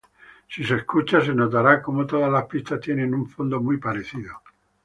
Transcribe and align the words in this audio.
Si 0.47 0.63
se 0.63 0.77
escucha, 0.77 1.21
se 1.23 1.31
notará 1.35 1.79
como 1.79 2.07
todas 2.07 2.31
las 2.31 2.45
pistas 2.45 2.79
tienen 2.79 3.13
un 3.13 3.29
fondo 3.29 3.61
muy 3.61 3.77
parecido. 3.77 4.33